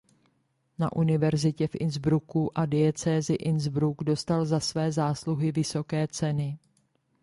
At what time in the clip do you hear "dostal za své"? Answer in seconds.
4.03-4.91